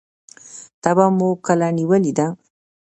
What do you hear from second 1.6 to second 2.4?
نیولې ده؟